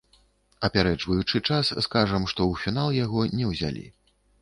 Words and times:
Апярэджваючы 0.67 1.43
час, 1.49 1.71
скажам, 1.89 2.27
што 2.35 2.41
ў 2.47 2.53
фінал 2.65 2.89
яго 3.05 3.31
не 3.39 3.55
ўзялі. 3.55 3.91